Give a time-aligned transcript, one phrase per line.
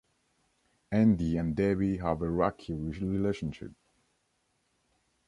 [0.91, 3.73] Andy and Debbie have a rocky relationship.